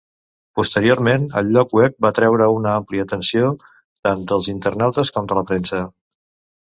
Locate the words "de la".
5.33-5.45